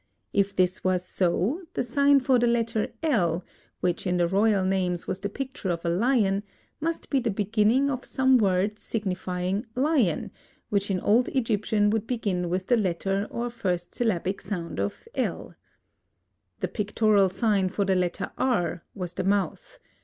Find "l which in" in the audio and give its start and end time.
3.03-4.17